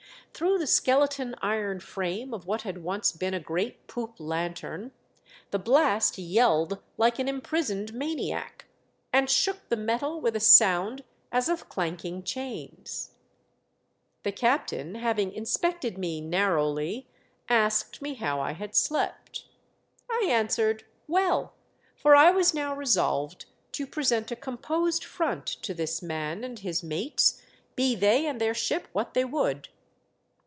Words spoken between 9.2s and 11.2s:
shook the metal with a sound